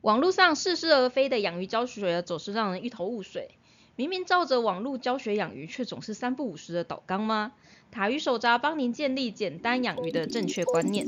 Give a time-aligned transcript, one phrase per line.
[0.00, 3.50] 网络上似是而非的养鱼教学总是让人一头雾水。
[3.96, 7.50] 明明照着网络教学养鱼，却总是三不五时的倒缸吗？
[7.90, 11.04] 塔鱼手札帮您建立简单养鱼的正确观念。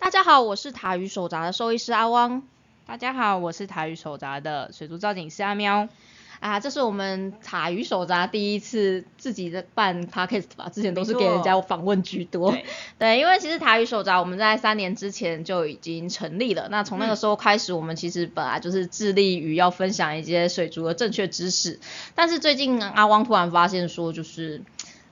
[0.00, 2.42] 大家好，我是塔鱼手札的兽医师阿汪。
[2.86, 5.88] 大家好，我是塔鱼手札的水族造景师阿喵。
[6.38, 12.54] 啊，这是我们塔鱼手札第一次自己在办 podcast 吧，之前都是给人家访问居多。
[12.98, 21.80] 对，因为其实塔鱼手札我们在三年之前就已经成立了，那从那个时候开始，我们其实本来就是致力于要分享一些水族的正确知识，
[22.14, 24.60] 但是最近阿汪突然发现说，就是。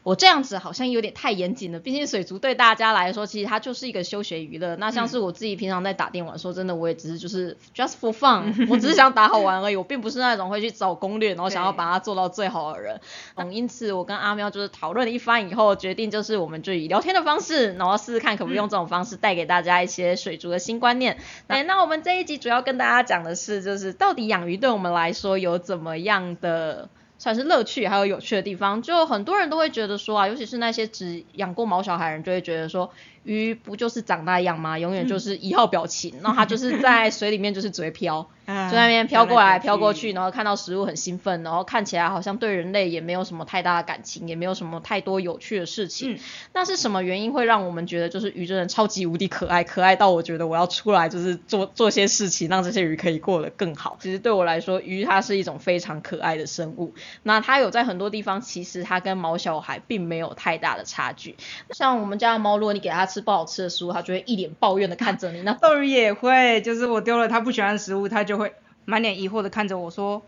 [0.03, 4.75] 我这样子好像有点太严谨了，毕竟水族对大家来说，其实它就是一个休闲娱乐。
[4.77, 13.01] 那像是我自己平常在打电玩，说真的，我也只是就是 just for fun， 我只是想打好玩而已，我并不是那种会去找攻略，然后想要把它做到最好的人。
[13.37, 21.19] 嗯，因此我跟阿喵就是讨论了一番以后，决定就是我们就以聊天的方式，然后试试看可不可以用这种方式带给大家一些水族的新观念。
[21.47, 26.89] 哎，那我们这一集主要跟大家讲的是，就是到底养鱼对我们来说有怎么样的。
[27.23, 32.91] 才是乐趣还有有趣的地方，就很多人都会觉得说啊，尤其是那些只养过毛小孩人，就会觉得说。
[33.25, 34.79] 鱼不就是长那样吗？
[34.79, 46.19] 永远就是一号表情，然后它就是在水里面就是只会飘， 就那边飘过来飘过去，然后看到食物很兴奋，然后看起来好像对人类也没有什么太大的感情，也没有什么太多有趣的事情。
[46.53, 53.97] 那是什么原因会让我们觉得就是鱼真的超级无敌可爱，可爱到我觉得我要出来就是做做些事情，让这些鱼可以过得更好。
[54.01, 56.95] 其实对我来说，鱼它是一种非常可爱的生物。
[57.23, 61.37] 那它有在很多地方，其实它跟毛小孩并没有太大的差距。
[61.71, 65.43] 像我们家的猫，如果你给它吃不好吃的食物，他就会一脸抱怨的看着你。
[65.43, 68.55] 那斗鱼也会，就是我丢了他不喜欢的食物，他就会
[68.87, 70.23] 满脸疑惑的看着我说：“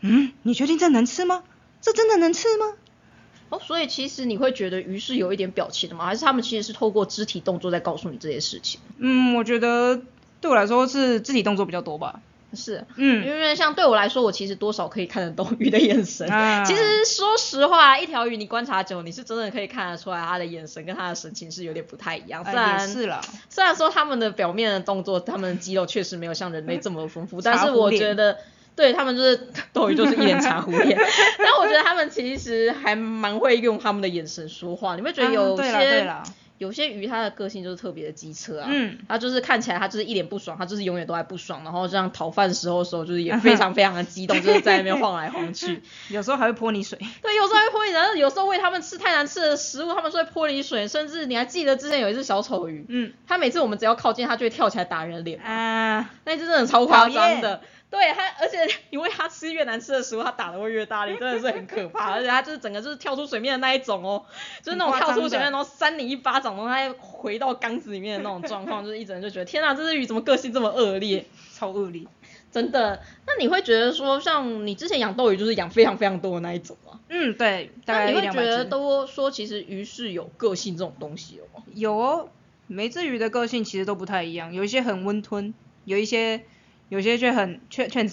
[0.00, 1.42] 嗯，你确定这能吃吗？
[1.80, 2.74] 这真的能吃吗？”
[3.50, 6.06] 哦，所以其实你会觉得鱼是有一点表情的吗？
[6.06, 8.80] 还是他们其实是透过肢体动作在告诉你这些事情？
[8.98, 10.00] 嗯，我觉得
[10.40, 12.20] 对我来说是肢体动作比较多吧。
[12.54, 16.28] 是，嗯，因为像对我来说，我其实多少可以看得懂 鱼的眼神。
[16.66, 22.44] 其实说实话，一条鱼你观察久，你是真的可以看得出来它的眼神跟它的神情是有点不太一样。
[22.44, 28.38] 虽然是了，虽然说它们的表面的动作，它们的肌肉确实没有像人类这么丰富， 但是我觉得，
[28.74, 30.98] 对他们就是 斗鱼就是一脸茶壶脸。
[31.38, 34.96] 但我觉得他们其实还蛮会用他们的眼神说话。
[34.96, 36.10] 你会觉得有些。
[36.60, 46.98] 有些鱼它的个性就是特别的机车啊，嗯，它就是看起来它就是一脸不爽，它就是永远都在不爽，然后这样讨饭时候的时候就是也非常非常的激动， 就是在那边晃来晃去， 有时候还会泼你水。
[47.22, 57.62] 对，有时候还会泼你，然后有时候喂它们吃太难吃的食物，它们说会泼你水，甚至你还记得之前有一只小丑鱼，嗯，它每次我们只要靠近它就会跳起来打人脸，啊，那只真的超夸张的。
[57.90, 58.56] 对它，而且
[58.90, 62.12] 因为它吃越难吃的食物，它打的会越大力，真的是很可怕。
[62.12, 64.24] 而且它就是整个就是跳出水面的那一种哦，
[64.62, 71.24] 就是那种跳出水面然后扇你一巴掌，然后它回到缸子里面的那种状况， 就是一整人就觉得天哪，这只鱼怎么个性这么恶劣，
[71.54, 72.06] 超恶劣，
[72.50, 73.00] 真的。
[73.26, 77.00] 那你会觉得说，像你之前养斗鱼就是养非常非常多的那一种吗？
[77.08, 77.70] 嗯，对。
[77.86, 81.62] 那你会觉得都说其实鱼是有个性这种东西哦？
[81.74, 82.28] 有哦，
[82.66, 86.42] 每只鱼的个性其实都不太一样，有一些很温吞，有一些。
[86.90, 88.04] 有些却很却却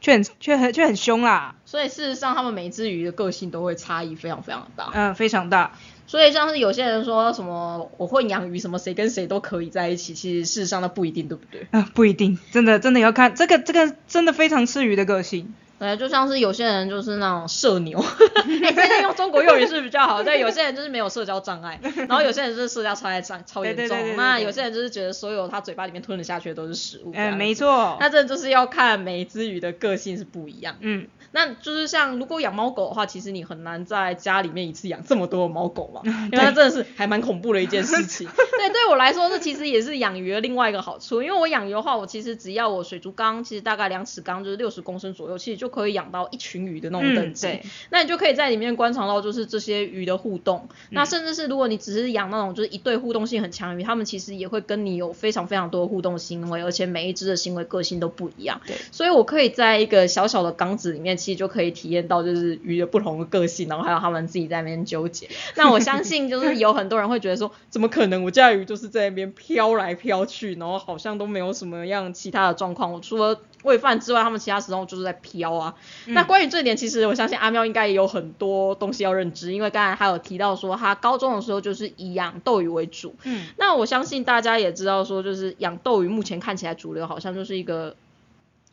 [0.00, 4.90] 却却很却很凶啦，所以事实上，他们每只鱼的个性都会差异非常非常大。
[4.94, 5.78] 嗯，非常大。
[6.12, 11.66] 所以像是有些人说什么我会养鱼，什么谁跟谁都可以在一起，其实事实上那不一定，对不对？
[11.70, 15.54] 啊，不一定，真的真的要看这个这个真的非常吃鱼的个性。
[15.82, 17.98] 对，就像是有些人就是那种社牛，
[18.62, 20.22] 哎，真的用中国用语是比较好。
[20.22, 24.16] 对，有些人就是没有社交障碍，然后有些人就是社交障碍超超严重。
[24.16, 27.12] 那有些人就是觉得所有他嘴巴里面吞了下去的都是食物。
[27.14, 27.96] 哎，没错。
[27.98, 30.76] 那这就是要看每只鱼的个性是不一样。
[30.78, 31.08] 嗯。
[31.34, 38.28] 那就是像如果养猫狗的话，其实你很难在家里面一次养这么多猫狗嘛， 因为它真的是还蛮恐怖的一件事情。
[38.58, 41.22] 对，对我来说，这其实也是养鱼的另外一个好处。
[41.22, 47.48] 因为我养鱼的话，我其实只要我水族缸，其实大概两尺缸就是六十公升左右，其实就可以养到一群鱼的那种等级。
[47.90, 50.68] 那你就可以在里面观察到就是这些鱼的互动。
[50.90, 58.60] 那甚至是如果你只是养那种就是一对互动性很强鱼，它们其实也会跟你有非常非常多的互动行为，而且每一只的行为个性都不一样。
[58.66, 61.16] 对，所以我可以在一个小小的缸子里面。
[61.22, 65.28] 其实就可以体验到就是鱼的不同的个性，然后还有它们自己在那边纠结。
[65.54, 72.92] 那我相信就是有很多人会觉得说，怎么可能我家鱼就是在那边飘来飘去，然后好像都没有什么样其他的状况。
[72.92, 75.74] 我除了喂饭之外，他们其他时候就是在飘啊。
[76.06, 83.14] 那关于这点，其实我相信阿喵应该也有很多东西要认知，因为刚才他有提到说他高中的时候就是以养斗鱼为主。
[83.24, 83.46] 嗯。
[83.56, 87.96] 那我相信大家也知道说，就是养斗鱼目前看起来主流好像就是一个。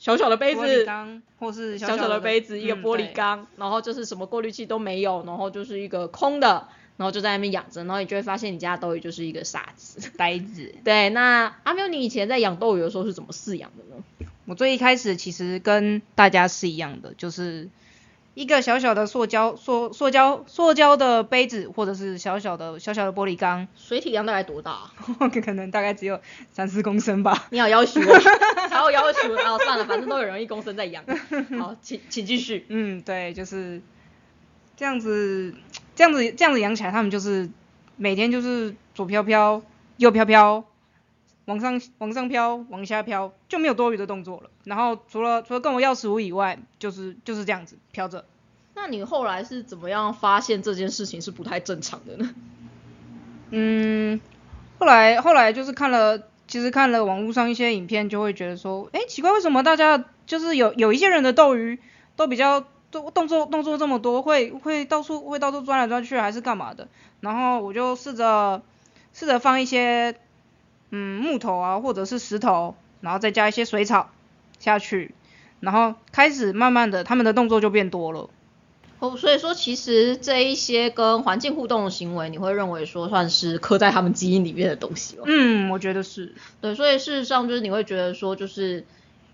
[0.02, 0.62] 小小的杯子，
[1.40, 10.74] 或是小小的杯子，一个玻璃缸，然后就是什么过滤器都没有，然后就是一个空的，然后就在那边养着，然后你就会发现你家斗鱼就是一个傻子呆子。
[10.86, 14.29] 对，那阿喵，你以前在养斗鱼的时候是怎么饲养的呢？
[14.50, 17.70] 我最一开始其实跟大家是一样的，就是。
[18.36, 24.92] 一个小小的塑胶塑塑胶塑胶的杯子，或者是小小的小小的玻璃缸，水体量大概多大？
[25.44, 26.22] 可能大概只有
[26.54, 27.48] 三四公升吧。
[27.50, 28.20] 你好要求我，
[28.74, 29.58] 好要求啊！
[29.58, 31.04] 算了，反正都有人一公升在养。
[31.60, 32.66] 好，请请继续。
[32.70, 33.82] 嗯，对，就是
[34.78, 35.54] 这样子，
[35.98, 37.50] 这样子，这样子养起来，他们就是
[37.98, 39.62] 每天就是左飘飘，
[39.98, 40.64] 右飘飘。
[41.50, 44.52] 往上往上飘，往下飘，就没有多余的动作了。
[44.66, 48.24] 然后除了除了跟我要食物以外，就是就是这样子飘着。
[48.76, 52.30] 那你后来是怎么样发现这件事情是不太正常的呢？
[53.50, 54.22] 嗯，
[54.78, 61.80] 后来后来就是看了，其实看了网络上一些影片，就会觉得说，哎，奇怪，为什么大家就是有有一些人的斗鱼
[62.16, 66.88] 都比较动动作动作这么多，会会到处会到处钻来钻去，还是干嘛的？
[67.22, 68.62] 然后我就试着
[69.14, 70.16] 试着放一些。
[70.92, 74.10] 嗯，木头啊，或者是石头，然后再加一些水草
[74.60, 75.14] 下去，
[75.60, 78.30] 然后开始慢慢的，他们的动作就变多了。
[79.00, 85.24] 哦，所以说其实这一些跟环境互动的行为，你会认为说算是刻在他们基因里面的东西哦。
[85.26, 86.34] 嗯，我觉得是。
[86.60, 88.86] 对，所以事实上就是你会觉得说，就是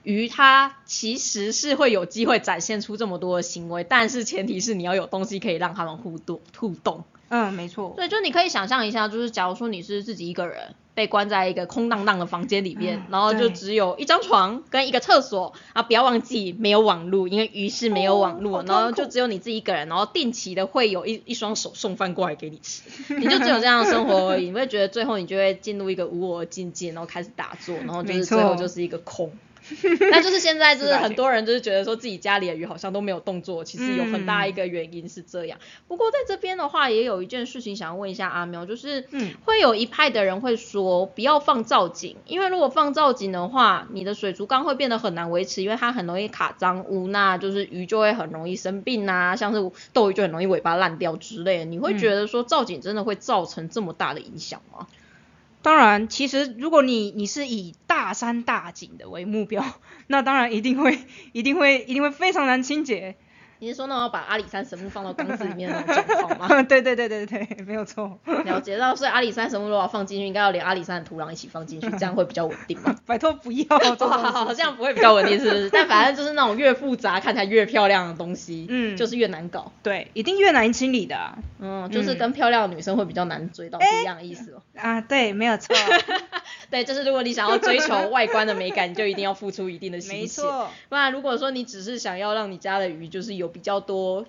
[0.04, 7.04] 鱼它其实是会有机会展现出这么多的行为，但是前提是你要有东西可以让他们互动互动。
[7.30, 7.96] 嗯，没错。
[7.98, 10.76] 对，就你可以想象一下，就是假如说你是自己一个人。
[10.96, 15.84] 被关在一个空荡荡的房间里面，然后就只有一张床跟一个厕所啊！
[15.84, 22.82] 不要忘记没有网络，因为鱼是没有网络，然后就只有你自己一个人，然后定期的会有一一双手送饭过来给你吃，
[23.14, 24.46] 你就只有这样的生活而已。
[24.46, 29.30] 你会觉得最后你就会进入一个无我境界，然后开始打坐，然后就是最后就是一个空。
[30.12, 35.58] 那就是现在，就是很多人就是觉得说自己家里的鱼好像都没有动作，其实有很大一个原因是这样。
[35.88, 39.06] 不过在这边的话，也有一件事情想要问一下阿喵，就是
[39.44, 51.66] 会有一派的人会说不要放造景，因为如果放造景的话，你的水族缸会变得很难维持，因为它很容易卡脏污，那就是鱼就会很容易生病啊，像是斗鱼就很容易尾巴烂掉之类的。
[51.66, 54.88] 你会觉得说造景真的会造成这么大的影响吗？
[55.66, 59.66] 当然，其实如果你你是以大山大景的为目标，
[60.06, 61.00] 那当然一定会
[61.32, 63.16] 一定会一定会非常难清洁。
[63.60, 66.64] 你是说那要把阿里山神木放到缸子里面的那种状况吗？
[66.64, 68.20] 对对对对对，没有错。
[68.46, 72.96] 了解到，所以阿里山神木如果要放进去，应该要连阿里山的土壤一起放进去，这样会比较稳定吗？
[73.06, 75.70] 拜托不要，好像不会比较稳定，是不是？
[75.70, 79.72] 但反正就是那种越复杂、看起来越漂亮的东西，嗯，就是越难搞。
[79.82, 81.16] 对，一定越难清理的。
[81.60, 84.62] 嗯，就是跟漂亮的女生会比较难追到是一样的意思哦。
[84.76, 85.76] 啊，对，没有错。
[86.70, 90.18] 对，就是如果你想要追求外观的美感，你就一定要付出一定的心血。
[90.22, 90.70] 没错。
[90.90, 94.26] 不然如果说你只是想要让你家的鱼就是有比较多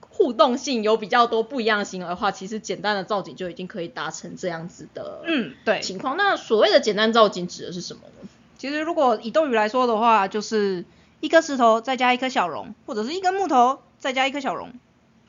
[0.00, 6.16] 互动性，有比较多不一样的行为的话，其实简单的造景就已经可以达成这样子的嗯对情况。
[6.16, 8.28] 那所谓的简单造景指的是什么呢？
[8.58, 10.84] 其实如果以斗鱼来说的话，就是
[11.20, 14.72] 一颗石头再加一颗小龙，或者是一根木头再加一颗小龙。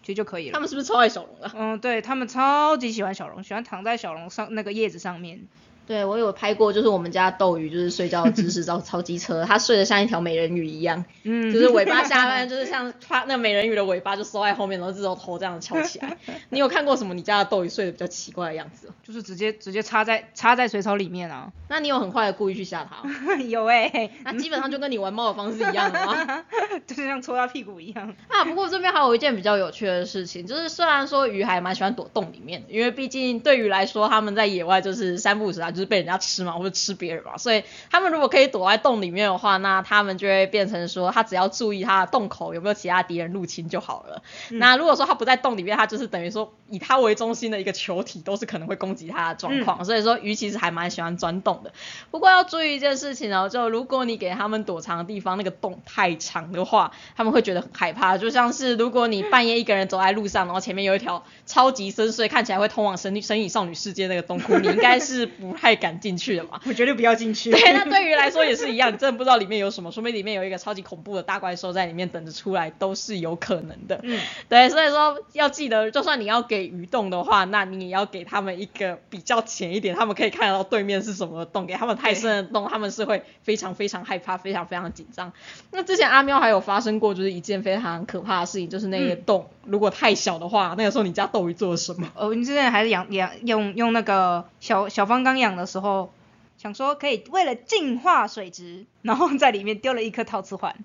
[0.03, 0.53] 其实就可以了。
[0.53, 1.51] 他们是不是超爱小龙啊？
[1.53, 5.41] 嗯，对他们超级喜欢小龙，喜欢躺在小龙上那个叶子上面。
[5.87, 16.17] 对，我有拍过，就是我们家斗鱼，就是睡觉的姿势超 超机车，它睡得像一条美人鱼一样，嗯，就是尾巴下 面就是像它那美人鱼的尾巴就缩在后面，然后这种头这样翘起来。
[16.49, 18.89] 你有看过什么你家的斗鱼睡得比较奇怪的样子？
[19.01, 21.51] 就是直接直接插在插在水草里面啊。
[21.69, 23.35] 那你有很快的故意去吓它？
[23.43, 26.43] 有哎，那基本上就跟你玩猫的方式一样的吗？
[26.85, 28.13] 就是像戳它屁股一样。
[28.27, 36.57] 啊，不过这边还有一件比较有趣的事情，就是虽然说鱼还蛮喜欢躲洞里面的，因为毕竟对鱼来说，它们在野外就是三不五时啊，就是被人家吃嘛。
[36.57, 44.23] 或者吃别人嘛，所以他们如果可以躲在洞里面的话，那他们就会变成说，他只要注意他的洞口有没有其他敌人入侵就好了。
[44.49, 49.85] 那如果说他不在洞里面，他就是等于说以他为中心的一个球体都是可能会攻击他的状况。
[49.85, 51.71] 所以说鱼其实还蛮喜欢钻洞的。
[52.09, 58.17] 不过要注意一件事情哦，就如果你给他们躲藏的地方那个洞太长的话，他们会觉得很害怕。
[58.17, 66.59] 就像是如果你半夜一个人走在路上，然后前面有一条超级深邃、看起来会通往神女神隐少女世界那个洞窟，你应该是不太 敢进去了嘛。
[66.65, 67.51] 我绝对不要进去。
[67.51, 73.99] 对，那 对于来说也是一样，你真的不知道里面有什么，说明里面有一个超级恐怖的大怪兽在里面等着出来，都是有可能的。
[74.01, 74.19] 嗯，
[74.49, 81.67] 对，所以说要记得，就算你要给鱼洞的话，那你也要给他们一个比较浅一点，他们可以看得到对面是什么洞。
[81.67, 85.33] 给他们太深的洞，他们是会非常非常害怕，非常非常紧张。
[85.71, 92.09] 那之前阿喵还有发生过，就是一件非常可怕的事情，就是那个洞如果太小的话，那个时候你家斗鱼做了什么？
[92.15, 96.13] 哦，你之前还是养养用用那个小小方缸养的时候。
[96.59, 100.75] 想说可以为了净化水质， 然后在里面丢了一颗陶瓷环。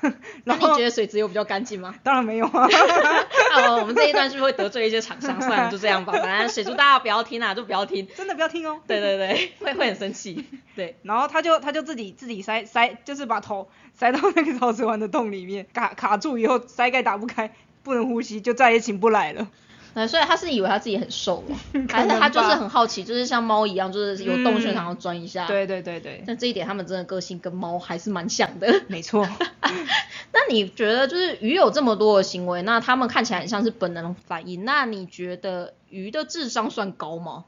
[0.44, 1.94] 那你觉得水质有比较干净吗？
[2.02, 2.64] 当然没有啊。
[3.52, 5.38] 啊，我们这一段是不是会得罪一些厂商？
[5.42, 6.14] 算了，就这样吧。
[6.14, 8.08] 反正水珠大家不要听啊，就不要听。
[8.16, 8.80] 真的不要听哦。
[8.86, 10.46] 对对对，会会很生气。
[10.74, 19.46] 对，然后他就他就自己自己塞塞，就是把头塞到那个陶瓷环的洞里面，卡卡住以后，塞盖打不开，不能呼吸，就再也醒不来了。
[19.94, 21.56] 对，所以他是以为他自己很瘦了，
[21.88, 25.46] 还是他就是很好奇，就是像猫一样，就是有洞穴想要钻一下。
[25.46, 26.22] 对对对对。
[26.26, 28.82] 但这一点他们真的个性跟猫还是蛮像的。
[28.86, 29.26] 没错。
[30.32, 37.46] 那你觉得就是鱼有这么多的行为，那他们看起来很像是本能反应，那你觉得鱼的智商算高吗？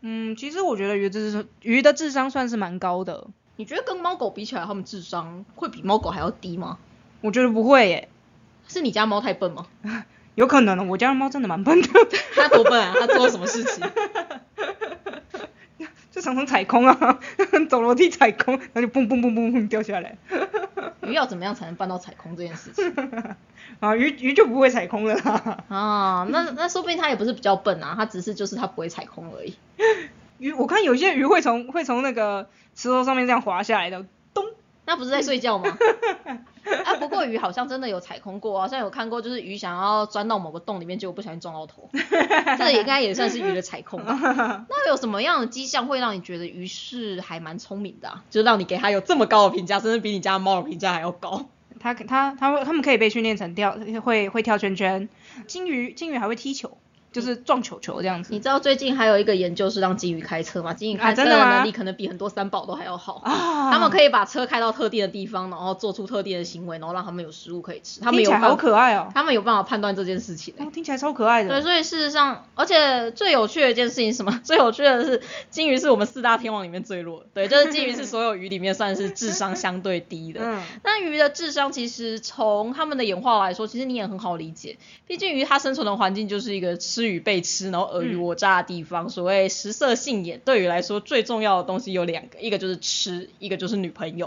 [0.00, 3.26] 嗯，其实我觉得鱼的智商，鱼的智商算是蛮高的。
[3.56, 6.78] 你觉得跟猫狗比起来，它们智商会比猫狗还要低吗？
[7.20, 8.08] 我觉得不会耶。
[8.66, 9.66] 是你家猫太笨吗？
[10.34, 11.88] 有可能，我家的猫真的蛮笨的。
[12.34, 12.94] 它多笨啊？
[13.00, 13.84] 它做了什么事情？
[16.10, 17.18] 就常常踩空啊，
[17.70, 20.16] 走楼梯踩空，然后就嘣嘣嘣嘣嘣掉下来。
[21.02, 22.94] 鱼要怎么样才能办到踩空这件事情？
[23.80, 25.64] 啊，鱼鱼就不会踩空了啦。
[25.68, 29.56] 啊，那那说不定它也不是比较笨啊，它只是就是它不会踩空而已。
[30.38, 34.04] 鱼，我看有些鱼会从会从那个石头上面这样滑下来的。
[34.34, 34.44] 咚
[34.84, 35.76] 那不是在睡觉吗？
[36.84, 41.88] 啊，不过鱼好像真的有踩空过，好像有看过，就是鱼想要钻到某个洞里面，结果不小心撞到头，
[42.58, 44.00] 这应该也算是鱼的踩空。
[44.06, 48.20] 那有什么样的迹象会让你觉得鱼是还蛮聪明的？
[48.30, 51.46] 就是让你给它有这么高的评价，甚至比你家猫的评价还要高？
[51.80, 55.08] 它它它它们可以被训练成跳会会跳圈圈，
[55.48, 56.78] 金鱼金鱼还会踢球。
[57.12, 58.32] 就是撞球球这样子。
[58.32, 60.72] 你知道最近还有一个研究是让金鱼开车吗？
[60.72, 63.20] 金鱼开车的能力可能比很多三宝都还要好。
[63.24, 63.70] 啊。
[63.70, 68.00] 他们可以把车开到特定的地方，然后做出特定的行为，然后让他们有食物可以吃。
[68.00, 69.08] 他们有好可爱哦。
[69.14, 70.54] 他们有办法判断这件事情。
[70.58, 71.50] 哦，听起来超可爱的。
[71.50, 74.40] 对，所以事实上，而且最有趣的一件事情是什么？
[74.42, 77.24] 最有趣的是，金鱼是我们四大天王里面最弱。
[77.34, 80.40] 对，就是金鱼是所有鱼里面算是智商相对低的。
[80.44, 80.62] 嗯。
[80.82, 84.78] 那鱼的智商其实从他们的演化来说，其实你也很好理解。
[85.06, 87.92] 毕竟鱼它生存的环境就是一个吃与被吃，然后。
[87.92, 94.26] 尔虞我诈的地方，所谓食色性也，对于来说最重要的东西有两个，一个就是吃，一个就是女朋友。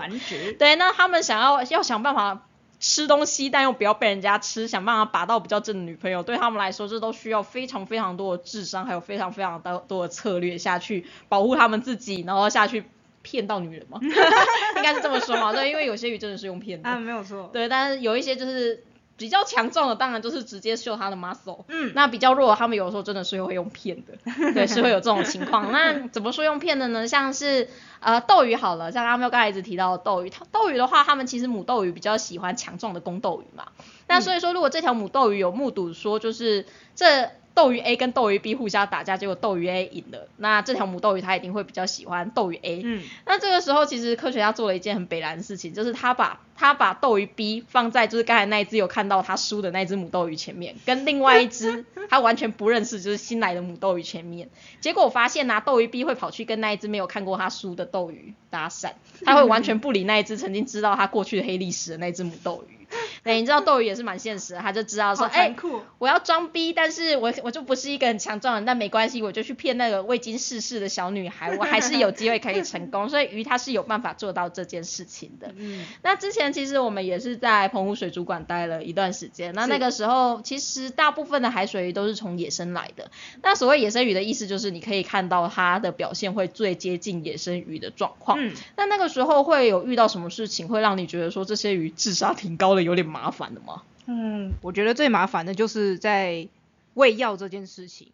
[0.59, 2.45] 对，那他们想要要想办法
[2.79, 12.83] 吃东西，但又不要被人家吃，想办法拔到比较正的女朋友，对他们来说，这都需要非常非常多的智商，还有非常非常多多的策略下去保护他们自己，然后下去
[13.21, 13.99] 骗到女人嘛？
[14.77, 15.51] 应该是这么说嘛？
[15.53, 16.89] 对，因为有些鱼真的是用骗的。
[16.89, 17.49] 啊，没有错。
[17.51, 18.83] 对，但是有一些就是。
[19.17, 24.13] 比较强壮的当然就是直接秀他的 muscle，嗯，那比较弱的他们有时候真的是会用骗的，
[24.53, 25.71] 对，是会有这种情况。
[25.71, 27.07] 那怎么说用骗的呢？
[27.07, 27.69] 像是
[27.99, 33.67] 呃斗鱼好了，像阿喵刚才一直提到的斗鱼，它斗鱼的话，他们其实母斗鱼比较喜欢强壮的公斗鱼嘛。
[34.07, 37.31] 那所以说，如果这条母斗鱼有目睹说就是这。
[37.55, 40.27] 斗鱼 A 跟斗鱼 B 互相打架，结果斗鱼 A 赢了。
[40.37, 42.81] 那这条母斗鱼它一定会比较喜欢斗鱼 A。
[42.83, 43.01] 嗯。
[43.25, 54.49] 那这个时候其实科学家做了一件很北然的事情，就是他把他把斗鱼 B 放在就是刚才那一只有看到他输的那只母斗鱼前面，跟另外一只他完全不认识就是新来的母斗鱼前面。
[54.81, 58.91] 结果我发现呢，斗鱼 B 会跑去跟那一只没有看过他输的斗鱼搭讪，
[59.23, 62.84] 他会完全不理那一只曾经知道他过去的黑历史的那只母斗鱼。
[63.23, 65.55] 对，你知道斗鱼也是蛮现实的，他就知道说，哎，
[65.97, 75.53] 我要装逼，但是我我就不是一个很强壮的，但没关系，我就去骗那个未经世事的小女孩，我还是有机会可以成功， 所以鱼它是有办法做到这件事情的。
[75.57, 83.09] 嗯，那之前其实我们也是在澎湖水族馆待了一段时间，那那个时候其实大部分的海水鱼都是从野生来的，
[83.41, 88.37] 那所谓野生鱼的意思就是你可以看到它的表现会最接近野生鱼的状况。
[88.39, 93.83] 嗯，那那个时候会有遇到什么事情会让你觉得说这些鱼智商挺高的，有点麻烦的吗？
[94.05, 96.47] 嗯，我觉得最麻烦的就是在
[96.93, 98.11] 喂药这件事情，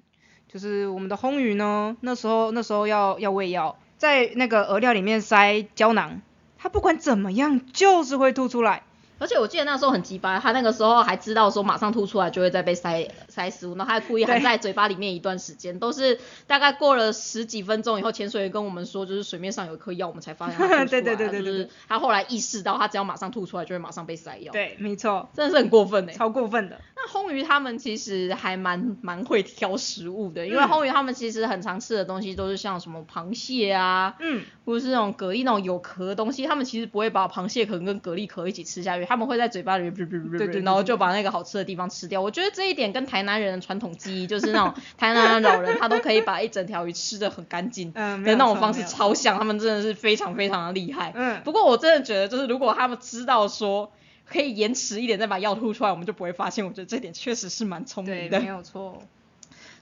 [0.48, 6.22] 就是我们的烘鱼呢，那时候那时候要要喂药，在那个饵料里面塞胶囊，
[6.58, 8.84] 它不管怎么样就是会吐出来。
[9.20, 20.86] 而且我记得那时候很鸡巴，他那个时候还知道说马上吐出来就会再被塞塞食物，然后他还故意含在嘴巴里面一段时间，都是大概过了十几分钟以后，潜水员跟我们说，就是水面上有一颗药，我们才发现他吐出来。
[20.86, 21.46] 对对对对对。
[21.46, 24.52] 就是他后来意识到，他只要马上吐出来就会马上被塞药。
[24.52, 26.80] 对，没错，真的是很过分哎，超过分的。
[26.96, 39.84] 那红鱼他们其实还蛮蛮会挑食物的，因为红鱼他们其实很常吃的东西都是像什么螃蟹啊，嗯，或者是那种蛤蜊那种有壳的东西，他们其实不会把螃蟹壳跟蛤蜊壳一起吃下去，他们会在嘴巴里。
[39.84, 39.94] 面
[40.38, 42.22] 对对，然后就把那个好吃的地方吃掉。
[42.22, 51.12] 我觉得这一点跟台南人的传统技艺，就是那种 台南的老人，他都可以把一整条鱼吃的很干净嗯的那种方式超像，他们真的是非常非常的厉害。
[51.16, 53.92] 嗯，不过我真的觉得，就是如果他们知道说
[54.26, 56.66] 可以延迟一点再把药吐出来，我们就不会发现。
[56.66, 58.40] 我觉得这点确实是蛮聪明的。
[58.40, 59.02] 没有错。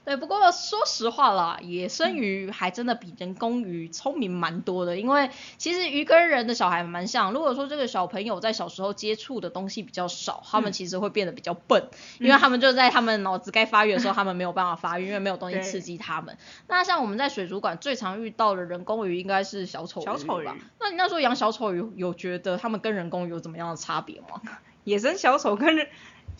[0.02, 7.32] 对，不过说实话啦，野生鱼还真的比人工鱼聪明蛮多的，因为其实鱼跟人的小孩蛮像。
[7.32, 11.88] 如果说这个小朋友在小时候接触的东西比较少，他们其实会变得比较笨，
[12.18, 16.36] 因为他们就在他们脑子该发育的时候，他们没有办法发育，因为没有东西刺激他们。
[16.66, 20.04] 那像我们在水族馆最常遇到的人工鱼，应该是小丑鱼
[20.44, 20.56] 吧？
[20.80, 24.40] 那你那时候养小丑鱼，有觉得他们跟人工鱼有怎么样的差别吗？
[24.84, 25.88] 野生小丑跟人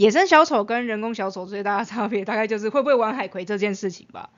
[0.01, 4.31] 野生小丑跟人工小丑最大的差别，大概就是会不会玩海葵这件事情吧。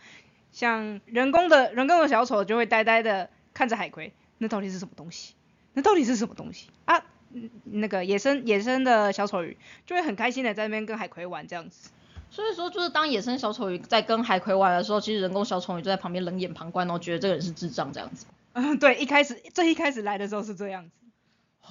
[0.50, 5.34] 像人工的人工的小丑就会呆呆的看着海葵，那到底是什么东西？
[5.72, 7.04] 那到底是什么东西啊？
[7.62, 11.90] 那个野生野生的小丑鱼就会很开心的在那边跟海葵玩这样子。
[12.28, 18.26] 所以说，就是当野生小丑鱼在跟海葵玩的时候，其实人工小丑鱼就在旁边冷眼旁观，然后觉得这个人是智障这样子。
[18.54, 20.90] 嗯，对，一开始最一开始来的时候是这样子。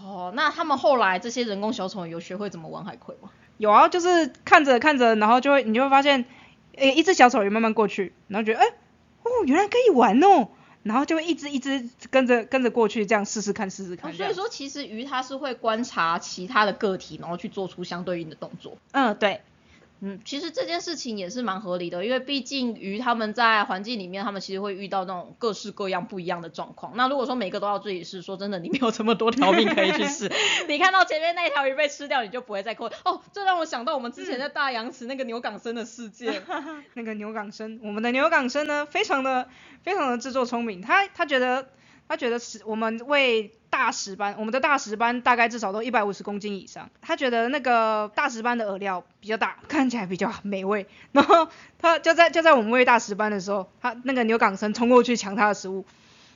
[0.02, 3.30] 哦，那他们后来这些人工小丑鱼有学会怎么玩海葵吗？
[3.62, 6.26] 有啊，就是看着看着，然后就会你就会发现，
[6.76, 8.66] 诶，一只小丑鱼慢慢过去，然后觉得，哎，
[9.22, 10.48] 哦，原来可以玩哦，
[10.82, 14.12] 然后就会一只一只跟着跟着过去，这样试试看，试试看。
[14.14, 18.76] 所以说，其实鱼它是会观察其他的个体，然后去做出相对应的动作。
[18.94, 19.42] 嗯，对。
[20.04, 26.94] 嗯，其实这件事情也是蛮合理的，因为毕竟鱼他们在环境里面，他们其实会遇到那种各式各样不一样的状况。
[26.96, 30.32] 那如果说每个都要自己试，说真的，你没有这么多条命可以去试。
[30.68, 32.88] 你看到前面那条鱼被吃掉，你就不会再扣。
[33.06, 36.42] 哦，这让我想到我们之前在大洋池那个牛港生的事件。
[36.96, 39.48] 那个牛港生，我们的牛港生呢，非常的
[39.84, 41.68] 非常的自作聪明，他他觉得。
[42.08, 46.90] 他觉得是我们喂大石斑，我们的大石斑大概至少都一百五十公斤以上。
[47.02, 50.86] 他觉得那个大石斑的饵料比较大，看起来比较美味。
[51.14, 51.48] 然后
[51.80, 55.86] 他就在就在我们喂大石斑的时候，他那个牛港生冲过去抢他的食物。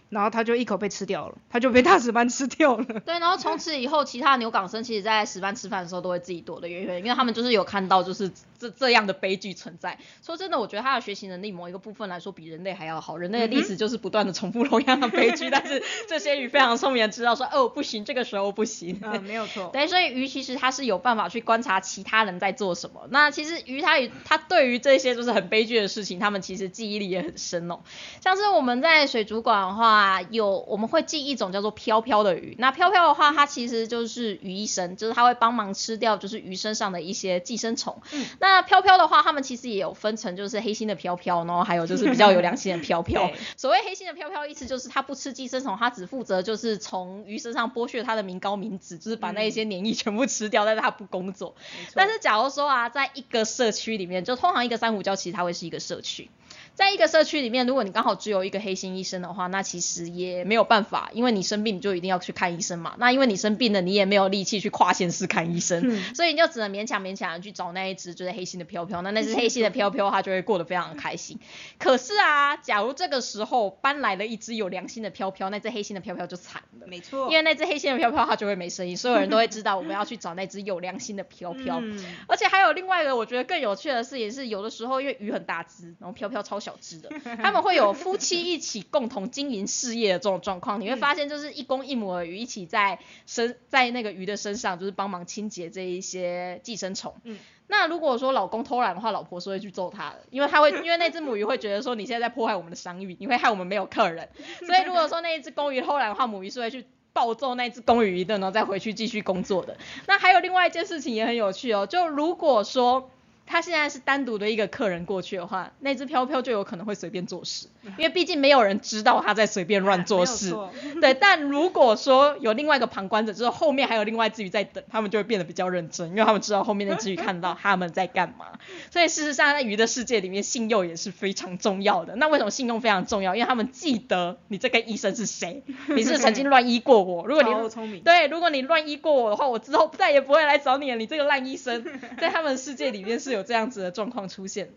[0.10, 2.86] 然后他就一口被吃掉了，他就被大石斑吃掉了。
[3.06, 9.98] 对，然后从此以后，其他牛港生其实在石斑吃饭的时候都会自己躲得远远，因为他们就是有看到就是这这样的悲剧存在。
[10.24, 13.18] 说真的，我觉得他的学习能力某一个部分来说比人类还要好。
[13.18, 19.00] 人类的历史就是不断的重复同样的悲剧， 但是这些鱼非常聪明，知道说哦不行，这个时候不行。
[19.02, 19.70] 嗯，没有错。
[19.74, 23.08] 对，所以鱼其实它是有办法去观察其他人在做什么。
[23.10, 27.80] 那其实鱼它它对于这些就是很悲剧的事情，他们其实记忆力也很深哦。
[28.22, 29.95] 像是我们在水族馆的话
[30.30, 30.66] 有。
[30.68, 38.02] 我们会寄一种叫做飘飘的鱼，那飘飘的话，它其实就是鱼医生，就是它会帮忙吃掉就是鱼身上的一些寄生虫。
[38.12, 43.30] 嗯，那飘飘的话，它们其实也有分成，就是黑心的飘飘，然后还有就是比较有良心的飘飘。
[43.58, 51.56] 所谓黑心的飘飘，意思就是它不吃寄生虫，它只负责就是从鱼身上剥削它的名膏名脂，就是把那一些黏液全部吃掉，但是它不工作。
[51.94, 56.30] 但是假如说啊，在一个社区里面，就通常一个珊瑚礁其实它会是一个社区。
[56.76, 62.96] 在一个社区里面，如果你刚好只有一个黑心医生的话，那其实也没有办法，因为你生病你就一定要去看医生嘛。
[62.98, 65.82] 那因为你生病了，你也没有力气去跨县市看医生，
[66.14, 69.02] 所以你就只能勉强勉强的去找那一只就是黑心的飘飘。
[69.02, 71.40] 那那只黑心的飘飘，它就会过得非常的开心。
[71.80, 76.88] 可是啊，假如这个时候搬来了一只有良心的飘飘，那只黑心的飘飘就惨了。
[76.88, 81.82] 没错，因为那只黑心的飘飘它就会没声音，所有人都会知道我们要去找那只有良心的飘飘。
[82.28, 87.10] 而且还有另外一个我觉得更有趣的事情是，有的时候因为鱼很大只，然后飘飘超小只的。
[87.42, 92.98] 他们会有夫妻一起共同经营事业的这种状况，你会发现就是一公一母的鱼一起在
[93.28, 97.14] 身在那个鱼的身上，就是帮忙清洁这一些寄生虫。
[97.24, 104.28] 嗯，那如果说老公偷懒的话，老婆是会去揍他的，因为他会因为那只母鱼会觉得说你现在在破坏我们的商誉，你会害我们没有客人。
[104.66, 109.78] 所以如果说那一只公鱼偷懒的话，母鱼是会去暴揍那只公鱼一顿，然后再回去继续工作的。
[110.08, 113.12] 那还有另外一件事情也很有趣哦，就如果说。
[113.48, 120.56] 他现在是单独的一个客人过去的话，那只飘飘就有可能会随便做事， 因为毕竟没有人知道他在随便乱做事。
[121.00, 128.48] 对，但如果说有另外一个旁观者，就是后面还有另外一只鱼在等，他们就会变得比较认真，因为他们知道后面那只鱼看到他们在干嘛。
[128.90, 132.16] 所以事实上，在鱼的世界里面，信用也是非常重要的。
[132.16, 133.36] 那为什么信用非常重要？
[133.36, 137.28] 因为他们记得你这个医生是谁，你是曾经乱医过我。
[137.28, 138.02] 如果你聪明。
[138.02, 140.98] 对，如果你乱医过我的话，我之后再也不会来找你了。
[140.98, 141.86] 你这个烂医生，
[142.20, 143.35] 在他们世界里面是。
[143.36, 144.72] 有这样子的状况出现，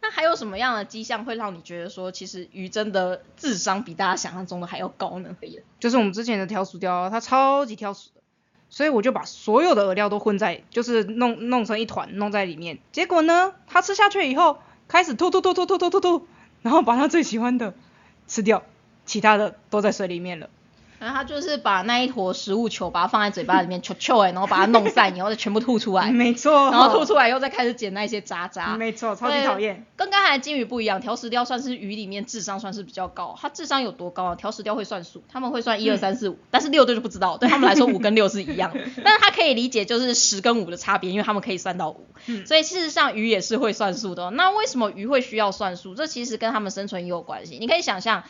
[0.00, 5.36] 那还有什么样的迹象会让你觉得说，其实鱼真的智商比大家想象中的还要高呢？
[5.78, 8.22] 就是我们之前的挑鼠雕，它超级挑食的，
[8.70, 12.78] 所以我就把所有的饵料都混在，就是弄弄成一团，弄在里面。
[12.92, 14.58] 结果呢，它吃下去以后，
[14.88, 16.26] 开始吐吐吐吐吐吐吐吐，
[16.62, 17.74] 然后把它最喜欢的
[18.26, 18.62] 吃掉，
[19.04, 20.48] 其他的都在水里面了。
[21.00, 26.10] 然后他就是把那一坨食物球，把它放在嘴巴里面， 球球哎，然后把它弄散，以后再全部吐出来。
[26.12, 26.70] 没错。
[26.70, 28.76] 然后吐出来以后再开始捡那些渣渣。
[28.76, 29.86] 没错，超级讨厌。
[29.96, 33.34] 跟刚才金鱼不一样，条石雕算是鱼里面智商算是比较高。
[33.40, 34.34] 它智商有多高啊？
[34.34, 37.38] 条石雕会算数，他们会算一二三四五，但是六对就不知道。
[37.38, 38.70] 对他们来说，五跟六是一样。
[39.02, 42.06] 但是他可以理解就是十跟五的差别，因为他们可以算到五。
[42.46, 44.30] 所以事实上鱼也是会算数的。
[44.32, 45.94] 那为什么鱼会需要算数？
[45.94, 47.56] 这其实跟他们生存也有关系。
[47.58, 48.22] 你可以想象。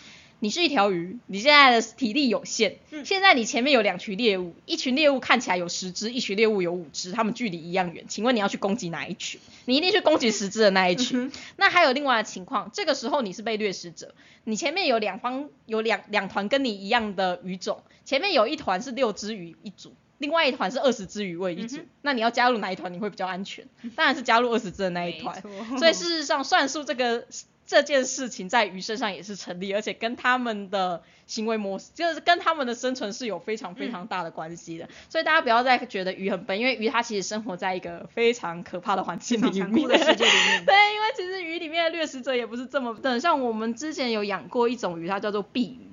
[0.43, 2.79] 你是一条鱼，你现在的体力有限。
[3.05, 8.07] 现在你前面有两群猎物，一群猎物看起来有十只，一群猎物有五只，它们距离一样远。
[8.09, 9.39] 请问你要去攻击哪一群？
[9.67, 11.31] 你一定去攻击十只的那一群。
[11.57, 21.81] 那还有另外的情况，这个时候你是被掠食者，你前面有两方有两两团跟你一样的鱼种，前面有一团是六只鱼一组，另外一团是二十只鱼为一组。
[22.01, 23.67] 那你要加入哪一团你会比较安全？
[23.95, 25.43] 当然是加入二十只的那一团。
[25.79, 27.27] 所以事实上算术这个。
[27.71, 34.89] 这件事情在鱼身上也是成立，而且跟他们的行为模式，就是跟他们的生存是有非常非常大的关系的。
[35.09, 39.89] 所以大家不要再觉得鱼很笨，因为鱼它其实生活在一个非常可怕的环境里面。
[39.89, 40.65] 的世界里面。
[40.67, 43.21] 对，因为其实鱼里面的掠食者也不是这么笨。
[43.21, 45.90] 像我们之前有养过一种鱼，它叫做碧鱼。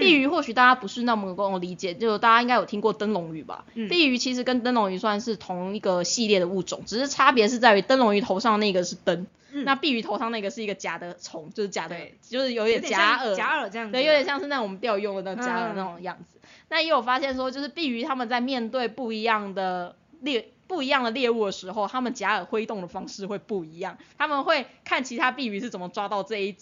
[0.00, 3.64] 碧鱼或许大家不是那么跟我理解，就大家应该有听过灯笼鱼吧？
[3.88, 9.26] 碧鱼其实跟灯笼鱼算是同一个系列的物种，只是差别是在于灯笼鱼头上那个是灯。
[9.52, 11.96] 那碧鱼头上那个是一个假的虫，就是假的，
[12.28, 16.40] 就是有点假饵，假饵这样子，对，有点像是那种我们钓鱼用的那种假饵那种样子。
[16.68, 26.56] 那也有发现说，就是碧鱼他们在面对不一样的猎不一样的猎物的时候，他们假耳挥动的方式会不一样，他们会看其他碧鱼是怎么抓到这一。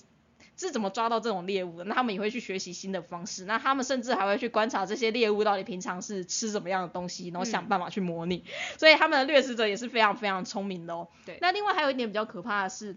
[0.57, 1.85] 是怎么抓到这种猎物的？
[1.85, 3.45] 那他们也会去学习新的方式。
[3.45, 8.45] 那他们甚至还会去观察这些猎物到底平常是吃什么样的东西，然后想办法去模拟。
[8.79, 11.09] 所以他们的掠食者也是非常非常聪明的哦。
[11.27, 11.39] 对。
[11.41, 12.97] 那另外还有一点比较可怕的是，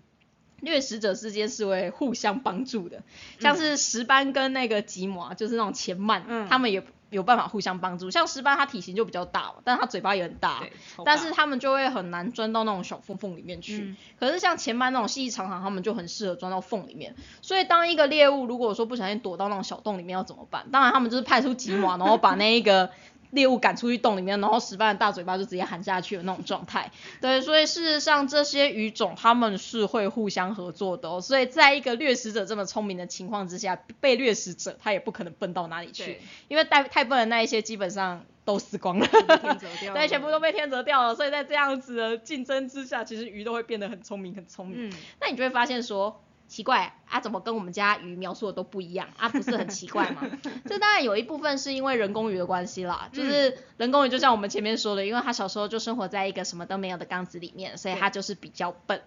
[0.61, 3.03] 掠食者之间是会互相帮助的，
[3.39, 6.83] 像是石斑跟那个吉姆啊，就是那种前鳗，他们也。
[7.09, 10.63] 有办法互相帮助，像石斑它体型就比较大，但是它嘴巴也很大，
[11.05, 13.95] 但是它们就会很难钻到那种小缝缝里面去。
[14.19, 17.15] 可是像前斑那种细细长长，它们就很适合钻到缝里面。
[17.41, 20.67] 所以当一个猎物如果说不小心躲到那种小洞里面要怎么办？
[20.71, 22.89] 当然他们就是派出吉马， 然后把那一个。
[23.35, 26.91] 猎物赶出去洞里面，然后石斑的大嘴巴就直接含下去的那种状态。
[27.21, 31.09] 对，所以事实上这些鱼种他们是会互相合作的。
[31.09, 31.21] 哦。
[31.21, 39.07] 所以在一个掠食者这么聪明的情况之下，被掠食者他也不可能笨到哪里去，因为太太笨的那一些基本上都死光了，
[39.93, 41.13] 对，全部都被天择掉了。
[41.13, 44.89] 所以在这样子的竞争之下，其实鱼都会变得很聪明，很聪明。
[44.89, 46.21] 嗯，那你就会发现说。
[46.47, 49.27] 奇怪啊，怎么跟我们家鱼描述的都不一样啊？
[49.33, 50.21] 不是很奇怪吗？
[50.65, 59.01] 这当然有一部分是因为人工鱼的关系啦，就是人工鱼就像我们前面说的，因为它小时候就生活在一个什么都没有的缸子里面，所以它就是比较笨。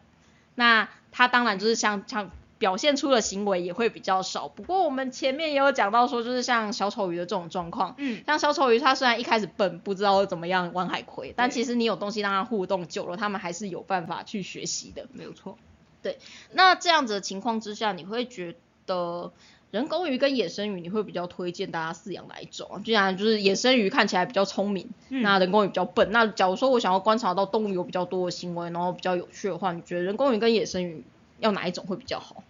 [0.55, 4.48] 那它当然就是像像表现出的行为也会比较少。
[4.48, 15.07] 不过我们前面也有讲到说，就是像小丑鱼的这种状况，嗯，像小丑鱼它虽然一开始笨，不知道怎么样玩海葵，但其实你有东西让它互动久了，它们还是有办法去学习的。
[15.12, 15.57] 没有错。
[16.03, 16.19] 对，
[16.53, 18.55] 那这样子的情况之下，你会觉
[18.87, 19.33] 得
[19.71, 22.83] 人工鱼跟野生鱼，你会比较推荐大家饲养哪一种？
[22.85, 26.11] 既然就是野生鱼看起来比较聪明，那人工鱼比较笨。
[26.13, 31.05] 那假如说我想要观察到动物有比较多的行为，然后比较有趣的话，你觉得人工鱼跟野生鱼
[31.41, 32.43] 要哪一种会比较好？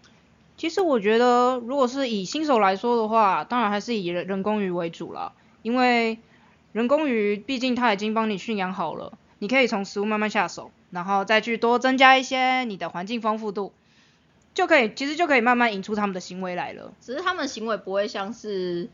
[0.57, 5.33] 其实我觉得，如果是以新手来说的话，当然还是以人人工鱼为主了，
[5.63, 6.19] 因为
[6.73, 10.71] 人工鱼毕竟它已经帮你驯养好了，你可以从食物慢慢下手。
[10.91, 13.73] 然后再去多增加一些你的环境丰富度，
[14.55, 16.93] 就可以，其实就可以慢慢引出他们的行为来了。
[17.01, 18.89] 只是他们行为不会像是。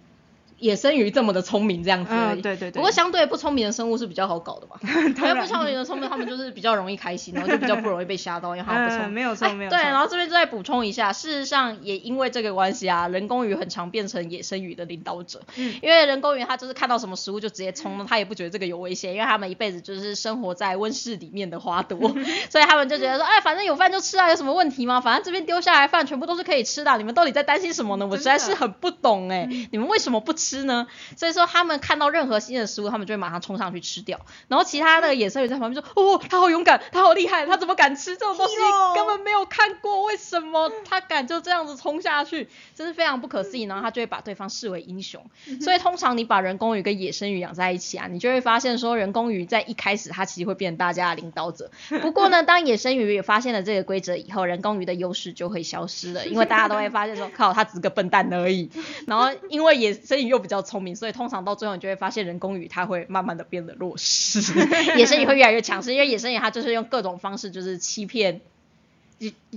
[0.59, 2.73] 野生鱼这么的聪明这样子，嗯，对对对。
[2.73, 4.77] 不过相对不聪明的生物是比较好搞的嘛？
[4.85, 9.13] 因为不聪明的聪明，他们就是比较容易开心，然后就比较不容易被吓到，因为他们不聪明。
[9.13, 9.77] 没有错，没有错。
[9.77, 15.43] 对，然后这边再补充一下，事实上也因为这个关系啊，人工鱼很常变成野生鱼的领导者。
[15.57, 15.75] 嗯。
[15.83, 21.99] 因为人工鱼它就是看到什么食物就直接冲，它也不觉得这个有危险，因为他们一辈子就是生活在温室里面的花朵，
[22.51, 25.01] 所以他们就觉得说，哎，反正有饭就吃啊，有什么问题吗？
[25.01, 28.07] 反正这边丢下来饭全部都是可以吃的，你们到底在担心什么呢？
[28.07, 30.87] 我实在是很不懂哎，你们为什么不吃呢？
[31.17, 34.21] 所以说他们看到任何新的食物，他们就会马上冲上去吃掉。
[34.49, 38.55] 然后其他的野生鱼在旁边说：“哦，他好勇敢，他好厉害，他怎么敢吃这种东西？
[38.95, 42.49] 根本没有看过，为什么他敢就这样子冲下去？
[42.75, 45.25] 真是非常不可思议。”然后他就会把对方视为英雄。
[45.61, 51.71] 所以通常你把人工鱼跟野生鱼养在一起啊，你就会发现说人工鱼在一开始它其实会变成大家的领导者。
[52.03, 58.71] 不过呢，当野生鱼也发现了这个规则以后，人工鱼的优势就会消失了，因为大家都会发现说：“靠，他只是个笨蛋而已。”
[59.07, 64.41] 然后因为野生鱼又比较聪明，所以通常到最后你就会发现人工鱼它会慢慢的变得弱势，
[64.99, 68.41] 野生鱼会越来越强势，因为野生鱼它就是用各种方式就是欺骗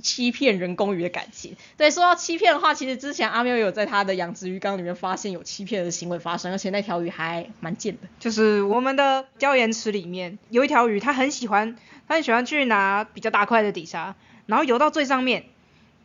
[0.03, 1.55] 欺骗人工鱼的感情。
[1.77, 8.07] 对，说到欺骗的话，其实之前阿喵有在他的养殖鱼缸里面发现有欺骗的行为发生，而且那条鱼还蛮贱的。
[8.19, 11.75] 就是我们的礁岩池里面有一条鱼，它很喜欢，
[12.07, 15.45] 它很喜欢去拿比较大块的底沙，然后游到最上面，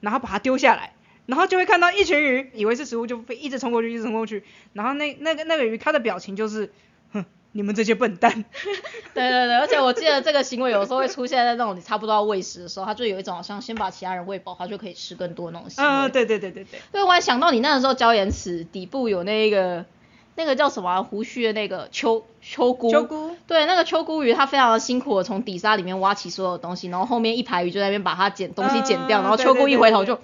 [0.00, 0.94] 然后把它丢下来，
[1.26, 6.72] 然后就会看到一群鱼，以为是食物就会一直冲过去，一直冲过去，然后那那个那个鱼它的表情就是。
[7.12, 8.32] 哼你们这些笨蛋，
[9.12, 15.90] 对对对，而且我记得这个行为有时候会出现在那种你差不多要喂食的时候，它就有一种好像先把其他人喂饱，它就可以吃更多那种行为。
[15.90, 16.80] 嗯，对对对对对。
[16.90, 19.84] 对，我还想到你那个时候椒盐池底部有那个
[20.34, 22.90] 那个叫什么胡须的那个秋秋菇。
[22.90, 23.36] 秋菇。
[23.46, 30.18] 对，那个秋菇鱼它非常的辛苦的从底沙里面挖起所有东西，然后后面一排鱼就在那边把它捡东西捡掉，然后秋菇一回头就，哎，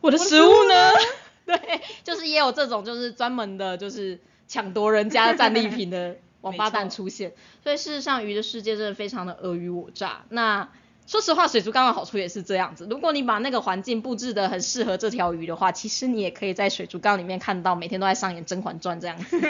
[0.00, 0.92] 我的食物呢？
[1.46, 6.16] 对，就是也有这种就是专门的就是抢夺人家战利品的。
[6.40, 10.22] 王八蛋出现，所以事实上鱼的世界真的非常的尔虞我诈。
[10.30, 10.70] 那
[11.06, 12.86] 说实话，水族缸的好处也是这样子。
[12.88, 19.48] 如果你把那个环境布置的很适合这条鱼的话，其实你也可以在水族缸里面看到每天都在上演《甄嬛传》这样子 的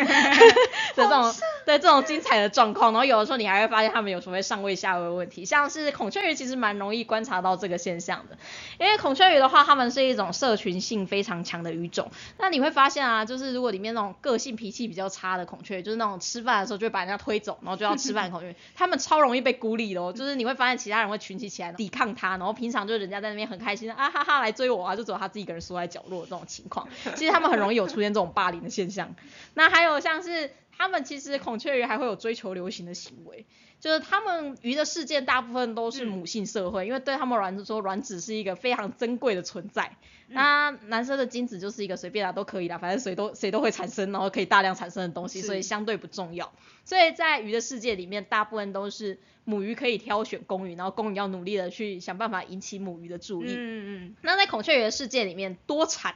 [0.96, 1.32] 这种
[1.64, 2.92] 对这种精彩的状况。
[2.92, 8.36] 然后有的时候你还会发现它们有所谓上位下位的问题，像是孔雀鱼其实蛮容易观察到这个现象的。
[8.80, 12.10] 因为孔雀鱼的话，它们是一种社群性非常强的鱼种。
[12.38, 20.10] 那你会发现啊，就是如果里面那种个性脾气比较差的孔雀，就是那种吃饭的时候就会把人家推走，然后就要吃饭孔雀，它们超容易被孤立的哦。
[20.10, 21.50] 就是你会发现其他人会群起。
[21.50, 26.86] 起来抵抗它，然后平常就人家在那边很开心啊哈哈来追我啊，就只有他自己一个人缩在角落这种情况。
[27.16, 29.12] 其实他们很容易有出现这种霸凌的现象。
[29.54, 33.44] 那还有像是他们其实孔雀鱼还会有追求流行的行为。
[33.80, 39.96] 就是他们鱼的世界大部分都是母性社会，因为对他们卵子说，卵子是一个非常珍贵的存在。
[40.28, 46.52] 那男生的精子就是一个随便啊都可以啦，反正谁都谁都会产生，然后可以大量产生的东西，所以相对不重要。
[46.84, 53.48] 所以在鱼的世界里面，大部分都是母鱼可以挑选公鱼，然后公鱼要努力的去想办法引起母鱼的注意。
[53.48, 54.16] 嗯嗯。
[54.22, 56.14] 那在孔雀鱼的世界里面，多产。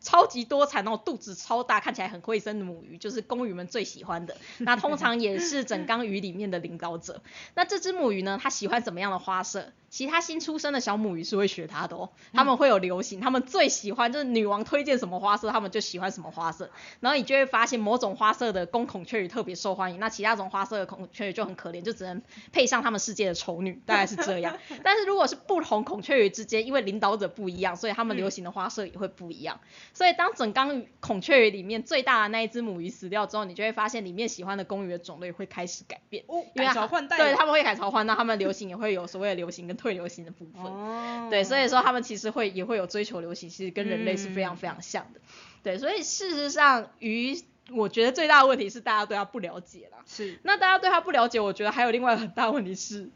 [0.00, 4.36] 超级多产那种肚子超大，看起来很会生的母鱼，就是公鱼们最喜欢的。
[4.58, 7.22] 那通常也是整缸鱼里面的领导者。
[7.54, 9.72] 那这只母鱼呢，它喜欢怎么样的花色？
[9.90, 16.68] 其他新出生的小母鱼是会学它的哦，他们会有流行，他们最喜欢就是女王推荐什么花色，他们就喜欢什么花色。
[17.00, 22.20] 然后你就会发现某种花色的公孔雀鱼特别受欢迎，那其他种花色的孔雀鱼就很可怜，就只能
[22.52, 24.58] 配上他们世界的丑女，大概是这样。
[24.84, 29.58] 但是如果是不同孔雀鱼之间，因为领导者不一样，所以他们流行的花色也会不一样。
[29.98, 36.22] 所以当整缸孔雀鱼里面最大的那一只母鱼死掉之后，你就会发现里面喜欢的公鱼的种类会开始改变，
[36.54, 37.16] 改朝换代。
[37.16, 39.78] 对，他们会改朝换代，他们流行也会有所谓的流行跟。
[39.78, 45.20] 退流行的部分，对，所以说他们其实会也会有追求流行，其实跟人类是非常非常像的，
[45.62, 53.08] 对，所以事实上鱼，我觉得最大的问题是大家对它不了解啦，是，那大家对它不了解，我觉得还有另外很大问题是。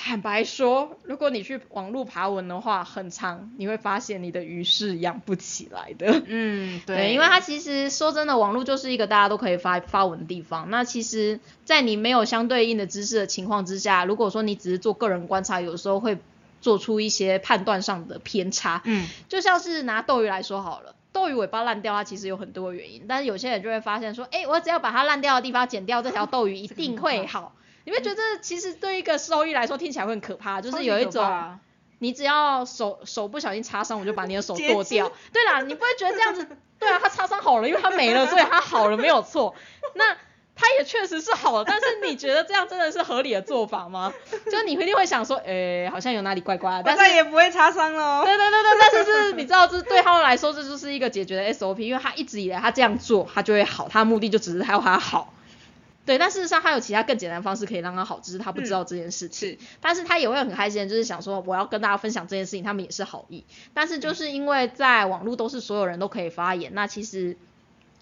[0.00, 6.22] 坦白说，如果你去网络爬文的话，很长，你会发现你的鱼是养不起来的。
[6.24, 10.70] 嗯，对，因为它其实说真的，网络就是一个大家都可以发发文的地方。
[10.70, 16.16] 那其实，在你没有相对应的知识的情况之下，如果说你只是做个人观察，有时候会
[16.60, 18.80] 做出一些判断上的偏差。
[18.84, 27.52] 嗯，就像是拿斗鱼来说好了，斗鱼尾巴烂掉，它其实有很多原因，但是有些人就会发现说，哎，我只要把它烂掉的地方剪掉，这条斗鱼一定会好。
[27.88, 31.58] 你会觉得其实对一个兽医来说听起来会很可怕，就是有一种，
[32.00, 35.10] 你只要手手不小心擦伤，我就把你的手剁掉。
[35.32, 36.46] 对啦，你不会觉得这样子？
[36.78, 39.54] 对啊，他擦伤好了，因为他没了，所以他好了没有错。
[39.96, 40.14] 那
[40.54, 44.12] 他也确实是好了，但是你觉得这样真的是合理的做法吗？
[44.52, 46.82] 就你一定会想说，诶，好像有哪里怪怪的。
[46.84, 48.22] 但是也不会擦伤了。
[48.22, 55.32] 对对对对，但是是，你知道，这对他们来说，这就是一个解决的 SOP，因为他一直以来他这样做，他就会好，他的目的就只是要他好。
[56.08, 59.58] 对，但事实上他有其他更简单的方式可以让他好，只是他不知道这件事情。
[59.82, 63.44] 但是他也会很开心，就是想说我要跟大家分享这件事情，他们也是好意。
[63.74, 67.36] 但是就是因为在网络都是所有人都可以发言，那其实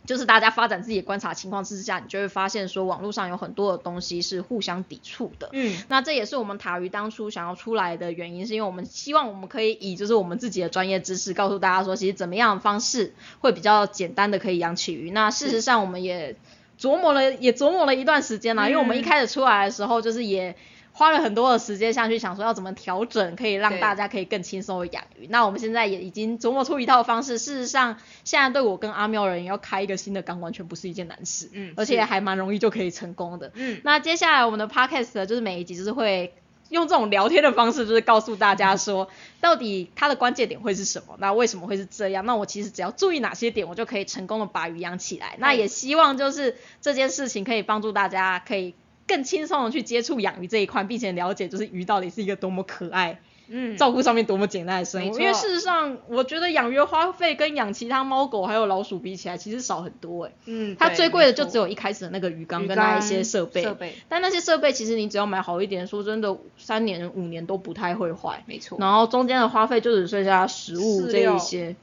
[0.05, 5.51] 就是大家发展自己的观察情况之下，你就会发现说网络上有很多的东西是互相抵触的。
[5.53, 15.11] 嗯，那这也是我们塔鱼当初想要出来的原因，是因为我们希望我们可以以就是我们自己的专业知识告诉大家说，其实怎么样的方式会比较简单的可以养起鱼。
[15.11, 16.37] 那事实上我们也。
[16.79, 20.55] 琢磨了也琢磨了一段时间了，因为我们一开始出来的时候，就是也
[20.93, 25.27] 花了很多的时间下去想说要怎么调整，可以让大家可以更轻松的养鱼。
[25.29, 27.39] 那我们现在也已经琢磨出一套方式。
[27.39, 33.53] 事实上，现在对我跟阿喵人要开一个新的缸，完全不是一件难事，嗯，而且还蛮容易就可以成功的。
[33.55, 36.33] 嗯，那接下来我们的 podcast 就是每一集就是会。
[36.71, 39.09] 用这种聊天的方式，就是告诉大家说，
[39.41, 41.17] 到底它的关键点会是什么？
[41.19, 42.27] 那为什么会是这样？
[42.27, 45.37] 那我其实只要注意哪些点，我就可以成功的把鱼养起来。
[45.39, 48.75] 那也希望就是这件事情可以帮助大家，可以
[49.07, 53.21] 更轻松的去接触养鱼这一块，并且了解就是鱼到底是一个多么可爱。
[53.49, 55.19] 嗯，照顾上面多么简单的生活。
[55.19, 60.33] 因为事实上，我觉得养鱼的花费跟养其他猫狗还有老鼠比起来，其实少很多哎。
[60.47, 63.63] 嗯，它最贵的就只有一开始的那个鱼缸跟那一些设备。
[63.63, 63.95] 设备。
[64.09, 68.43] 但那些设备其实你只要买好一点，说真的，三年五年都不太会坏。
[68.47, 68.79] 没错。
[68.81, 71.77] 然后中间的花费就只剩下食物这一些。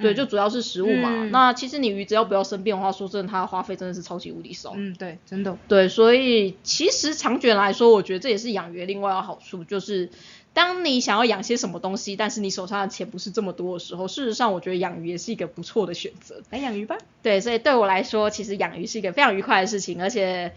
[0.00, 1.26] 对，就主要是食物嘛。
[1.26, 4.72] 那其实你鱼只要不要生病的话，说真的，它的花费真的是超级无敌少。
[4.74, 5.54] 嗯，对，真的。
[5.68, 10.08] 对，所以其实长卷来说，我觉得这也是养鱼另外的好处，就是
[10.52, 16.42] 当你想要养些什么东西，但是你手上的钱不是这么多的时候，事实上我觉得养鱼也是一个不错的选择。
[16.50, 16.98] 来养鱼吧。
[17.22, 20.52] 对，所以对我来说，其实养鱼是一个非常愉快的事情，而且。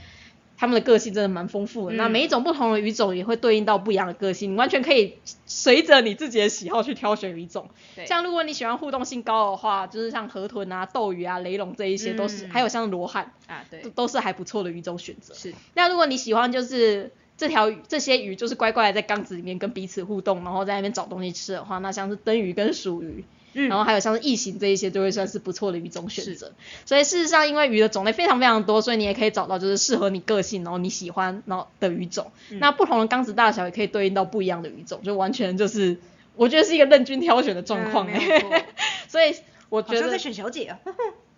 [0.55, 5.15] 它们的个性真的蛮丰富的，那每一种不同的鱼种也会对应到不一样的个性，你完全可以
[5.47, 7.67] 随着你自己的喜好去挑选鱼种。
[8.05, 15.33] 像如果你喜欢互动性高的话，就是像河豚啊、斗鱼啊、雷龙这一些都是，还有像罗汉啊，对，都是还不错的鱼种选择。
[15.33, 15.53] 是。
[15.73, 23.23] 那如果你喜欢就是这条鱼这些鱼就是乖乖的在缸子里面跟彼此互动，然后在那边找东西吃的话，那像是灯鱼跟鼠鱼。
[23.55, 26.51] 然后还有像是异形这一些，就会算是不错的鱼种选择。
[26.85, 32.31] 所以事实上，因为鱼的种类非常非常多，所以你也可以找到就是适合你个性，然后你喜欢然后的鱼种。
[32.53, 35.97] 那不同的缸子大小也可以对应到不一样的鱼种，就完全就是
[36.35, 38.65] 我觉得是一个任君挑选的状况哎。
[39.07, 39.35] 所以
[39.69, 40.79] 我觉得在选小姐啊。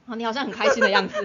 [0.07, 1.15] 哦，你好像很开心的样子，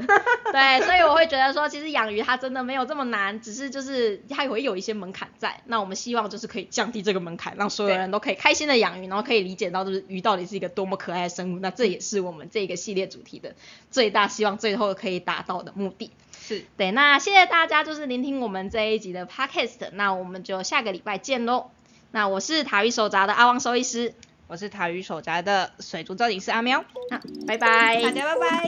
[0.53, 5.61] 对，所以我会觉得说，其实养鱼它真的没有这么难，只是就是它会有一些门槛在。
[5.67, 11.59] 那我们希望就是可以降低这个门槛，让所有人都可以开心的养鱼，然后可以理解到就是鱼到底是一个多么可爱的生物。
[11.59, 13.55] 那这也是我们这个系列主题的
[13.91, 16.11] 最大希望，最后可以达到的目的。
[16.41, 21.71] 是对，那谢谢大家就是聆听我们这一集的 podcast，那我们就下个礼拜见喽。
[22.13, 24.15] 那我是塔鱼手札的阿旺兽医师。
[24.51, 28.67] 我是塔鱼手札的水族造景师阿喵，好，拜拜，大家拜拜。